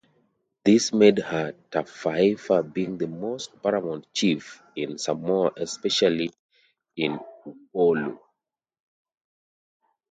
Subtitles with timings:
[0.65, 6.31] This made her Tafaifa being the most paramount chief in Samoa especially
[6.97, 7.19] in
[7.71, 8.17] Upolu.